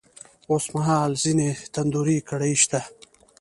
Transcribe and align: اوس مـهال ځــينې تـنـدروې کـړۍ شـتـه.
اوس 0.51 0.65
مـهال 0.73 1.11
ځــينې 1.21 1.49
تـنـدروې 1.73 2.17
کـړۍ 2.29 2.53
شـتـه. 2.61 2.79